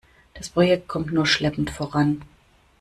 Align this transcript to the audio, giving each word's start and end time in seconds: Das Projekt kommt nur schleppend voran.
Das 0.33 0.49
Projekt 0.49 0.87
kommt 0.87 1.13
nur 1.13 1.27
schleppend 1.27 1.69
voran. 1.69 2.23